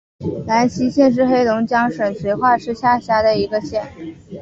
[0.47, 3.85] 兰西县是黑龙江省绥化市下辖的一个县。